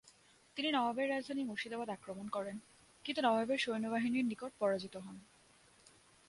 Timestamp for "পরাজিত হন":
4.59-5.17